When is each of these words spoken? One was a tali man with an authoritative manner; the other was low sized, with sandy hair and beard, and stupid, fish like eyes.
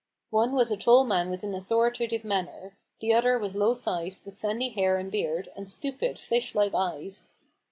One 0.31 0.53
was 0.53 0.71
a 0.71 0.77
tali 0.77 1.05
man 1.07 1.29
with 1.29 1.43
an 1.43 1.53
authoritative 1.53 2.23
manner; 2.25 2.75
the 3.01 3.13
other 3.13 3.37
was 3.37 3.55
low 3.55 3.75
sized, 3.75 4.25
with 4.25 4.33
sandy 4.33 4.69
hair 4.69 4.97
and 4.97 5.11
beard, 5.11 5.49
and 5.55 5.69
stupid, 5.69 6.17
fish 6.17 6.55
like 6.55 6.73
eyes. 6.73 7.33